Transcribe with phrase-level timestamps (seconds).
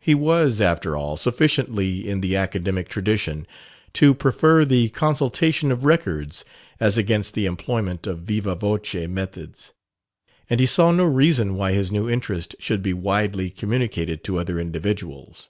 [0.00, 3.46] He was, after all, sufficiently in the academic tradition
[3.92, 6.44] to prefer the consultation of records
[6.80, 9.72] as against the employment of viva voce methods;
[10.48, 14.58] and he saw no reason why his new interest should be widely communicated to other
[14.58, 15.48] individuals.